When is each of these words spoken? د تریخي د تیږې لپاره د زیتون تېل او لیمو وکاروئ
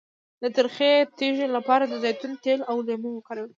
د 0.41 0.43
تریخي 0.55 0.91
د 1.05 1.09
تیږې 1.17 1.47
لپاره 1.55 1.83
د 1.87 1.93
زیتون 2.03 2.31
تېل 2.43 2.59
او 2.69 2.75
لیمو 2.87 3.09
وکاروئ 3.15 3.49